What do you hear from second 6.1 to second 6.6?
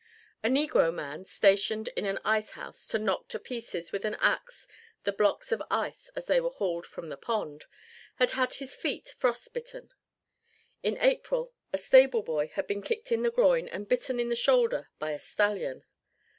as they were